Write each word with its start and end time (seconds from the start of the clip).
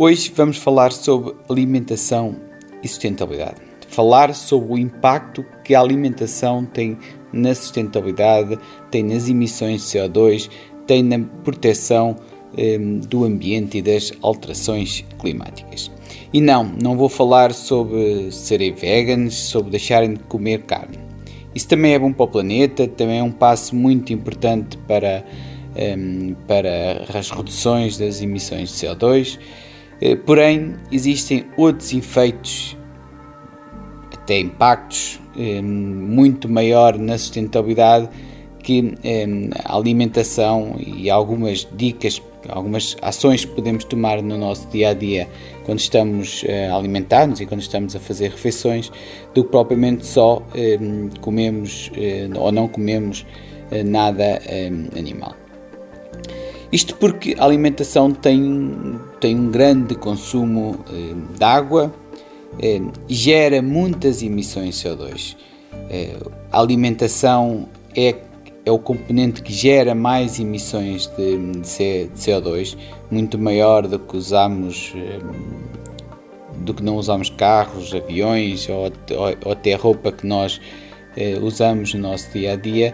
Hoje 0.00 0.32
vamos 0.32 0.58
falar 0.58 0.92
sobre 0.92 1.34
alimentação 1.50 2.36
e 2.84 2.86
sustentabilidade. 2.86 3.56
Falar 3.88 4.32
sobre 4.32 4.74
o 4.74 4.78
impacto 4.78 5.44
que 5.64 5.74
a 5.74 5.80
alimentação 5.80 6.64
tem 6.64 6.96
na 7.32 7.52
sustentabilidade, 7.52 8.56
tem 8.92 9.02
nas 9.02 9.28
emissões 9.28 9.82
de 9.82 9.98
CO2, 9.98 10.48
tem 10.86 11.02
na 11.02 11.18
proteção 11.42 12.14
eh, 12.56 12.78
do 12.78 13.24
ambiente 13.24 13.78
e 13.78 13.82
das 13.82 14.12
alterações 14.22 15.04
climáticas. 15.18 15.90
E 16.32 16.40
não, 16.40 16.62
não 16.62 16.96
vou 16.96 17.08
falar 17.08 17.52
sobre 17.52 18.30
serem 18.30 18.72
veganos, 18.72 19.34
sobre 19.34 19.72
deixarem 19.72 20.14
de 20.14 20.20
comer 20.20 20.62
carne 20.62 21.08
isso 21.54 21.66
também 21.66 21.94
é 21.94 21.98
bom 21.98 22.12
para 22.12 22.24
o 22.24 22.28
planeta, 22.28 22.86
também 22.86 23.18
é 23.18 23.22
um 23.22 23.32
passo 23.32 23.74
muito 23.74 24.12
importante 24.12 24.76
para, 24.86 25.24
ehm, 25.74 26.34
para 26.46 27.04
as 27.18 27.30
reduções 27.30 27.98
das 27.98 28.22
emissões 28.22 28.68
de 28.68 28.86
CO2. 28.86 29.40
Eh, 30.00 30.16
porém, 30.16 30.76
existem 30.92 31.46
outros 31.56 31.92
efeitos, 31.92 32.76
até 34.12 34.38
impactos, 34.38 35.20
ehm, 35.36 35.64
muito 35.64 36.48
maior 36.48 36.98
na 36.98 37.16
sustentabilidade 37.18 38.08
que 38.62 38.94
ehm, 39.02 39.50
a 39.64 39.76
alimentação 39.76 40.76
e 40.78 41.08
algumas 41.10 41.66
dicas 41.76 42.20
algumas 42.48 42.96
ações 43.02 43.44
que 43.44 43.52
podemos 43.54 43.84
tomar 43.84 44.22
no 44.22 44.36
nosso 44.38 44.68
dia 44.68 44.90
a 44.90 44.94
dia 44.94 45.28
quando 45.64 45.80
estamos 45.80 46.44
eh, 46.46 46.68
a 46.68 46.76
alimentar-nos 46.76 47.40
e 47.40 47.46
quando 47.46 47.60
estamos 47.60 47.94
a 47.96 48.00
fazer 48.00 48.30
refeições, 48.30 48.90
do 49.34 49.44
que 49.44 49.50
propriamente 49.50 50.06
só 50.06 50.42
eh, 50.54 50.78
comemos 51.20 51.90
eh, 51.96 52.28
ou 52.36 52.52
não 52.52 52.68
comemos 52.68 53.26
nada 53.84 54.40
animal. 54.96 55.36
Isto 56.72 56.96
porque 56.96 57.34
a 57.38 57.44
alimentação 57.44 58.10
tem, 58.12 58.98
tem 59.20 59.36
um 59.36 59.50
grande 59.50 59.94
consumo 59.94 60.84
de 61.36 61.44
água, 61.44 61.92
gera 63.08 63.62
muitas 63.62 64.22
emissões 64.22 64.76
de 64.76 64.88
CO2. 64.88 65.36
A 66.52 66.60
alimentação 66.60 67.68
é 67.96 68.14
é 68.68 68.70
o 68.70 68.78
componente 68.78 69.42
que 69.42 69.50
gera 69.50 69.94
mais 69.94 70.38
emissões 70.38 71.06
de, 71.16 71.38
de 71.38 72.10
CO2, 72.14 72.76
muito 73.10 73.38
maior 73.38 73.86
do 73.86 73.98
que 73.98 74.14
usamos, 74.14 74.92
eh, 74.94 75.20
do 76.58 76.74
que 76.74 76.82
não 76.82 76.96
usamos 76.96 77.30
carros, 77.30 77.94
aviões 77.94 78.68
ou, 78.68 78.84
ou, 78.84 79.36
ou 79.46 79.52
até 79.52 79.74
roupa 79.74 80.12
que 80.12 80.26
nós 80.26 80.60
eh, 81.16 81.38
usamos 81.40 81.94
no 81.94 82.00
nosso 82.00 82.30
dia 82.30 82.52
a 82.52 82.56
dia 82.56 82.92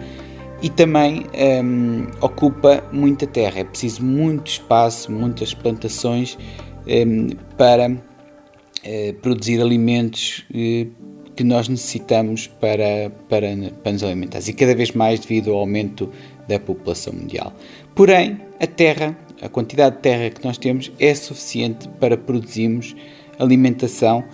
e 0.65 0.71
também 0.71 1.27
um, 1.63 2.07
ocupa 2.23 2.83
muita 2.91 3.27
terra. 3.27 3.61
É 3.61 3.65
preciso 3.65 4.03
muito 4.03 4.47
espaço, 4.47 5.13
muitas 5.13 5.53
plantações 5.53 6.39
um, 6.87 7.37
para 7.59 7.91
uh, 7.91 9.15
produzir 9.21 9.61
alimentos 9.61 10.43
uh, 10.51 10.91
que 11.37 11.45
nós 11.45 11.69
necessitamos 11.69 12.47
para, 12.47 13.13
para, 13.29 13.47
para 13.83 13.93
nos 13.93 14.03
alimentar 14.03 14.39
e 14.39 14.55
cada 14.55 14.75
vez 14.75 14.93
mais 14.93 15.21
devido 15.21 15.51
ao 15.53 15.59
aumento 15.59 16.11
da 16.49 16.59
população 16.59 17.13
mundial. 17.13 17.53
Porém, 17.95 18.41
a 18.59 18.67
terra, 18.67 19.15
a 19.43 19.51
quantidade 19.51 19.97
de 19.97 20.01
terra 20.01 20.31
que 20.31 20.43
nós 20.43 20.57
temos 20.57 20.91
é 20.99 21.15
suficiente 21.15 21.91
para 22.01 22.17
produzirmos 22.17 22.97
alimentação 23.39 24.25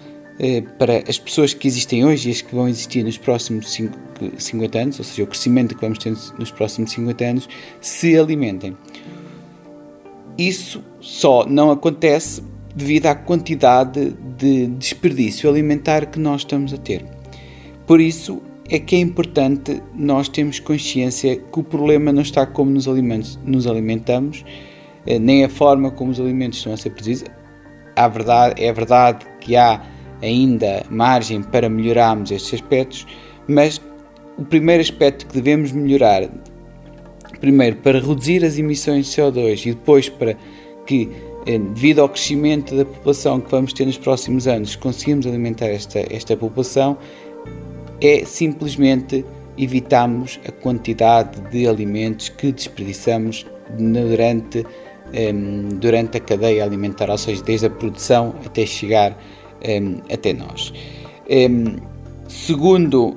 para 0.78 1.04
as 1.06 1.18
pessoas 1.18 1.52
que 1.52 1.68
existem 1.68 2.04
hoje 2.04 2.28
e 2.28 2.32
as 2.32 2.40
que 2.40 2.54
vão 2.54 2.66
existir 2.66 3.04
nos 3.04 3.18
próximos 3.18 3.76
50 4.38 4.78
anos, 4.78 4.98
ou 4.98 5.04
seja, 5.04 5.22
o 5.22 5.26
crescimento 5.26 5.74
que 5.74 5.80
vamos 5.80 5.98
ter 5.98 6.16
nos 6.38 6.50
próximos 6.50 6.92
50 6.92 7.24
anos, 7.24 7.48
se 7.80 8.16
alimentem. 8.18 8.76
Isso 10.38 10.82
só 11.00 11.44
não 11.44 11.70
acontece 11.70 12.42
devido 12.74 13.06
à 13.06 13.14
quantidade 13.14 14.16
de 14.38 14.66
desperdício 14.68 15.50
alimentar 15.50 16.06
que 16.06 16.18
nós 16.18 16.40
estamos 16.40 16.72
a 16.72 16.78
ter. 16.78 17.04
Por 17.86 18.00
isso 18.00 18.40
é 18.68 18.78
que 18.78 18.96
é 18.96 18.98
importante 18.98 19.82
nós 19.94 20.28
termos 20.28 20.60
consciência 20.60 21.36
que 21.36 21.60
o 21.60 21.62
problema 21.62 22.12
não 22.12 22.22
está 22.22 22.46
como 22.46 22.70
nos 22.70 22.86
nos 23.44 23.66
alimentamos, 23.66 24.44
eh, 25.06 25.18
nem 25.18 25.44
a 25.44 25.48
forma 25.48 25.90
como 25.90 26.12
os 26.12 26.20
alimentos 26.20 26.58
estão 26.58 26.72
a 26.72 26.76
ser 26.76 26.90
produzidos. 26.90 27.24
A 27.96 28.08
verdade, 28.08 28.62
é 28.62 28.72
verdade 28.72 29.26
que 29.40 29.56
há 29.56 29.82
ainda 30.22 30.84
margem 30.90 31.42
para 31.42 31.68
melhorarmos 31.68 32.30
estes 32.30 32.54
aspectos, 32.54 33.06
mas 33.48 33.80
o 34.36 34.44
primeiro 34.44 34.80
aspecto 34.80 35.26
que 35.26 35.34
devemos 35.34 35.72
melhorar, 35.72 36.28
primeiro 37.40 37.76
para 37.76 37.98
reduzir 38.00 38.44
as 38.44 38.58
emissões 38.58 39.06
de 39.06 39.12
CO2 39.12 39.66
e 39.66 39.70
depois 39.70 40.08
para 40.08 40.36
que 40.86 41.08
eh, 41.46 41.58
devido 41.58 42.00
ao 42.00 42.08
crescimento 42.08 42.76
da 42.76 42.84
população 42.84 43.40
que 43.40 43.50
vamos 43.50 43.72
ter 43.72 43.86
nos 43.86 43.98
próximos 43.98 44.46
anos, 44.46 44.76
conseguimos 44.76 45.26
alimentar 45.26 45.66
esta, 45.66 46.00
esta 46.10 46.36
população, 46.36 46.98
é 48.00 48.24
simplesmente 48.24 49.24
evitarmos 49.56 50.40
a 50.46 50.52
quantidade 50.52 51.40
de 51.50 51.66
alimentos 51.66 52.28
que 52.28 52.50
desperdiçamos 52.50 53.46
durante, 53.78 54.66
um, 55.34 55.68
durante 55.78 56.16
a 56.16 56.20
cadeia 56.20 56.64
alimentar, 56.64 57.10
ou 57.10 57.18
seja, 57.18 57.42
desde 57.42 57.66
a 57.66 57.70
produção 57.70 58.34
até 58.44 58.64
chegar 58.64 59.16
até 60.12 60.32
nós. 60.32 60.72
Segundo 62.30 63.16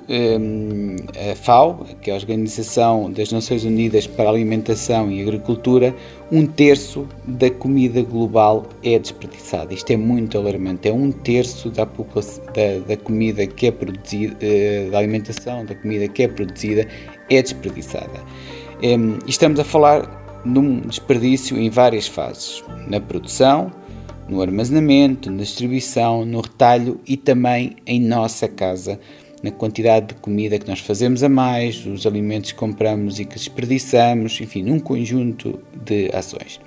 a 1.32 1.36
FAO, 1.36 1.86
que 2.02 2.10
é 2.10 2.14
a 2.14 2.18
Organização 2.18 3.12
das 3.12 3.32
Nações 3.32 3.64
Unidas 3.64 4.08
para 4.08 4.24
a 4.24 4.30
Alimentação 4.30 5.12
e 5.12 5.22
Agricultura, 5.22 5.96
um 6.32 6.48
terço 6.48 7.08
da 7.24 7.52
comida 7.52 8.02
global 8.02 8.66
é 8.84 8.98
desperdiçada. 8.98 9.72
Isto 9.72 9.92
é 9.92 9.98
muito 9.98 10.36
alarmante. 10.36 10.90
É 10.90 10.92
um 10.92 11.12
terço 11.12 11.70
da, 11.70 11.86
da, 11.86 12.80
da 12.88 12.98
comida 12.98 13.46
que 13.46 13.68
é 13.68 13.72
produzida, 13.72 14.36
uh, 14.36 14.90
da 14.90 14.98
alimentação, 14.98 15.64
da 15.64 15.76
comida 15.76 16.08
que 16.08 16.24
é 16.24 16.28
produzida, 16.28 16.88
é 17.30 17.40
desperdiçada. 17.40 18.20
Estamos 19.28 19.60
a 19.60 19.64
falar 19.64 20.42
num 20.44 20.82
desperdício 20.82 21.56
em 21.56 21.70
várias 21.70 22.08
fases: 22.08 22.64
na 22.88 23.00
produção, 23.00 23.72
no 24.28 24.42
armazenamento, 24.42 25.30
na 25.30 25.38
distribuição, 25.38 26.26
no 26.26 26.42
retalho 26.42 27.00
e 27.08 27.18
também 27.18 27.76
em 27.86 28.00
nossa 28.00 28.48
casa, 28.48 29.00
na 29.42 29.52
quantidade 29.52 30.08
de 30.08 30.14
comida 30.16 30.58
que 30.58 30.68
nós 30.68 30.80
fazemos 30.80 31.24
a 31.24 31.30
mais, 31.30 31.86
os 31.86 32.08
alimentos 32.08 32.52
que 32.52 32.58
compramos 32.58 33.20
e 33.20 33.26
que 33.26 33.36
desperdiçamos, 33.36 34.40
enfim, 34.40 34.64
num 34.64 34.80
conjunto 34.80 35.60
de 35.86 36.10
ações. 36.14 36.60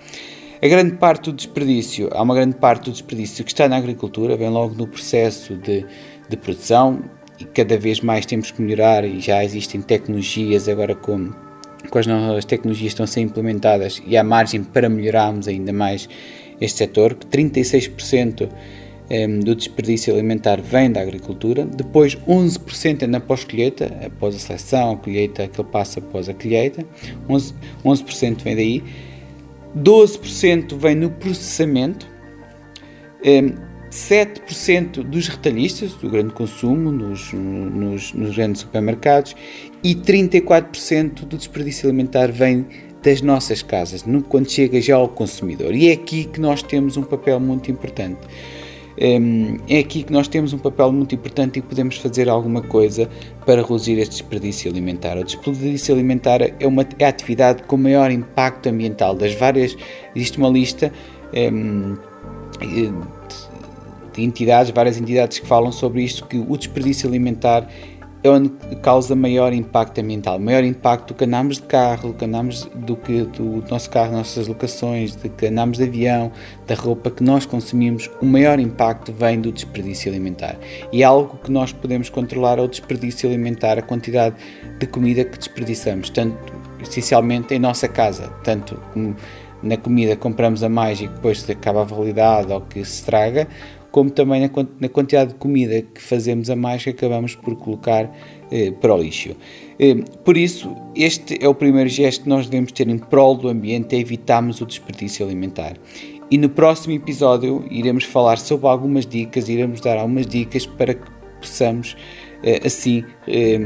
A 0.62 0.69
grande 0.69 0.97
parte 0.97 1.31
do 1.31 1.33
desperdício, 1.34 2.09
há 2.12 2.22
uma 2.22 2.34
grande 2.34 2.56
parte 2.56 2.84
do 2.87 2.93
desperdício 2.93 3.44
que 3.44 3.50
está 3.50 3.69
na 3.69 3.77
agricultura, 3.77 4.37
vem 4.37 4.49
logo 4.49 4.75
no 4.75 4.87
processo 4.87 5.55
de, 5.55 5.84
de 6.28 6.37
produção 6.37 7.03
e 7.38 7.44
cada 7.44 7.78
vez 7.78 8.00
mais 8.00 8.25
temos 8.25 8.50
que 8.50 8.62
melhorar 8.62 9.05
e 9.05 9.21
já 9.21 9.44
existem 9.44 9.83
tecnologias 9.83 10.69
agora 10.69 10.94
com, 10.94 11.31
com 11.91 11.99
as 11.99 12.06
novas 12.06 12.44
tecnologias 12.47 12.93
estão 12.93 13.05
a 13.05 13.06
ser 13.06 13.21
implementadas 13.21 14.03
e 14.06 14.17
há 14.17 14.25
margem 14.25 14.65
para 14.65 14.88
melhorarmos 14.88 15.47
ainda 15.47 15.73
mais 15.73 16.09
este 16.61 16.79
setor, 16.79 17.14
que 17.14 17.26
36% 17.26 18.49
ehm, 19.11 19.41
do 19.41 19.55
desperdício 19.55 20.12
alimentar 20.12 20.61
vem 20.61 20.91
da 20.91 21.00
agricultura, 21.00 21.64
depois 21.64 22.17
11% 22.26 23.03
é 23.03 23.06
na 23.06 23.20
pós-colheita, 23.20 23.93
após 24.05 24.35
a 24.35 24.38
seleção, 24.38 24.93
a 24.93 24.97
colheita, 24.97 25.47
que 25.49 25.61
ele 25.61 25.69
passa 25.70 26.00
após 26.00 26.29
a 26.29 26.35
colheita, 26.35 26.85
11%, 27.29 27.55
11% 27.85 28.43
vem 28.43 28.56
daí, 28.56 28.85
12% 29.76 30.76
vem 30.76 30.94
no 30.94 31.11
processamento, 31.11 32.06
7% 33.91 34.99
ehm, 34.99 35.11
dos 35.11 35.29
retalhistas, 35.29 35.93
do 35.94 36.09
grande 36.09 36.32
consumo, 36.32 36.91
nos, 36.91 37.32
nos, 37.32 38.12
nos 38.12 38.35
grandes 38.35 38.62
supermercados, 38.62 39.37
e 39.85 39.94
34% 39.94 41.26
do 41.26 41.37
desperdício 41.37 41.88
alimentar 41.88 42.32
vem 42.32 42.67
das 43.06 43.23
nossas 43.23 43.62
casas, 43.62 44.05
quando 44.29 44.50
chega 44.50 44.81
já 44.81 44.97
ao 44.97 45.08
consumidor. 45.08 45.73
E 45.73 45.91
é 45.91 45.93
aqui 45.93 46.25
que 46.25 46.41
nós 46.41 46.61
temos 46.61 46.97
um 46.97 47.05
papel 47.05 47.38
muito 47.38 47.70
importante. 47.70 48.19
Hum, 49.00 49.58
é 49.69 49.79
aqui 49.79 50.03
que 50.03 50.12
nós 50.12 50.26
temos 50.26 50.53
um 50.53 50.58
papel 50.58 50.91
muito 50.91 51.14
importante 51.14 51.61
e 51.61 51.62
podemos 51.62 51.99
fazer 51.99 52.29
alguma 52.29 52.62
coisa 52.62 53.08
para 53.44 53.62
reduzir 53.62 53.97
este 53.99 54.11
desperdício 54.12 54.69
alimentar. 54.69 55.17
O 55.17 55.23
desperdício 55.23 55.94
alimentar 55.94 56.43
é, 56.43 56.67
uma, 56.67 56.85
é 56.99 57.05
a 57.05 57.08
atividade 57.08 57.62
com 57.62 57.76
maior 57.76 58.11
impacto 58.11 58.69
ambiental. 58.69 59.14
Das 59.14 59.35
várias, 59.35 59.76
existe 60.12 60.38
uma 60.38 60.49
lista 60.49 60.93
um, 61.32 61.97
de 64.14 64.23
entidades, 64.25 64.73
várias 64.73 64.99
entidades 64.99 65.38
que 65.38 65.47
falam 65.47 65.70
sobre 65.70 66.02
isto, 66.02 66.26
que 66.26 66.38
o 66.38 66.56
desperdício 66.56 67.09
alimentar 67.09 67.69
é 68.22 68.30
onde 68.30 68.50
causa 68.82 69.14
maior 69.14 69.52
impacto 69.52 70.00
ambiental, 70.00 70.38
maior 70.38 70.64
impacto 70.64 71.08
do 71.08 71.14
que 71.14 71.24
andamos 71.24 71.56
de 71.56 71.62
carro, 71.62 72.08
do 72.08 72.14
que 72.14 72.24
andamos 72.24 72.64
do 72.74 72.96
que 72.96 73.22
do 73.22 73.62
nosso 73.70 73.88
carro, 73.90 74.12
nossas 74.12 74.48
locações, 74.48 75.14
de 75.14 75.28
que 75.28 75.46
andamos 75.46 75.78
de 75.78 75.84
avião, 75.84 76.32
da 76.66 76.74
roupa 76.74 77.10
que 77.10 77.22
nós 77.22 77.46
consumimos, 77.46 78.10
o 78.20 78.26
maior 78.26 78.58
impacto 78.58 79.12
vem 79.12 79.40
do 79.40 79.52
desperdício 79.52 80.10
alimentar. 80.10 80.56
E 80.92 81.02
é 81.02 81.04
algo 81.04 81.38
que 81.38 81.50
nós 81.50 81.72
podemos 81.72 82.08
controlar 82.08 82.58
é 82.58 82.62
o 82.62 82.68
desperdício 82.68 83.28
alimentar, 83.28 83.78
a 83.78 83.82
quantidade 83.82 84.36
de 84.78 84.86
comida 84.86 85.24
que 85.24 85.38
desperdiçamos, 85.38 86.10
tanto 86.10 86.36
essencialmente 86.80 87.54
em 87.54 87.58
nossa 87.58 87.88
casa, 87.88 88.28
tanto 88.42 88.78
na 89.62 89.76
comida 89.76 90.14
que 90.14 90.22
compramos 90.22 90.62
a 90.62 90.68
mais 90.68 91.00
e 91.00 91.08
que 91.08 91.14
depois 91.14 91.48
acaba 91.48 91.82
a 91.82 91.84
validade 91.84 92.52
ou 92.52 92.60
que 92.60 92.84
se 92.84 93.00
estraga, 93.00 93.48
como 93.91 94.11
também 94.11 94.41
na, 94.41 94.88
quantidade 94.88 95.33
de 95.33 95.37
comida 95.37 95.83
que 95.83 96.00
fazemos 96.00 96.50
a 96.50 96.56
mais 96.56 96.85
que 96.85 96.91
acabamos 96.91 97.35
por 97.35 97.56
colocar 97.56 98.11
eh, 98.50 98.71
para 98.73 98.94
o 98.94 98.99
lixo. 98.99 99.37
Eh, 99.79 99.97
por 100.25 100.37
isso, 100.37 100.75
este 100.94 101.38
é 101.43 101.49
o 101.49 101.55
primeiro 101.55 101.88
gesto 101.88 102.25
que 102.25 102.29
nós 102.29 102.47
devemos 102.47 102.73
ter 102.73 102.88
em 102.88 102.99
prol 102.99 103.37
do 103.37 103.49
ambiente, 103.49 103.94
é 103.97 103.99
evitarmos 103.99 104.61
o 104.61 104.67
desperdício 104.67 105.25
alimentar. 105.25 105.77
E 106.31 106.37
no 106.38 106.49
próximo 106.49 106.94
episódio 106.94 107.65
iremos 107.71 108.05
falar 108.05 108.38
sobre 108.38 108.67
algumas 108.67 109.06
dicas, 109.06 109.49
iremos 109.49 109.81
dar 109.81 109.97
algumas 109.97 110.27
dicas 110.27 110.67
para 110.67 110.94
que 110.94 111.17
possamos 111.41 111.97
eh, 112.43 112.61
assim 112.65 113.05
eh, 113.29 113.59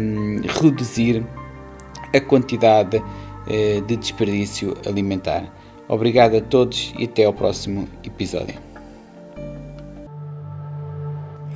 reduzir 0.60 1.24
a 2.14 2.20
quantidade 2.20 3.02
eh, 3.48 3.80
de 3.86 3.96
desperdício 3.96 4.76
alimentar. 4.86 5.52
Obrigado 5.88 6.36
a 6.36 6.40
todos 6.40 6.92
e 6.98 7.04
até 7.04 7.24
ao 7.24 7.32
próximo 7.32 7.88
episódio. 8.04 8.69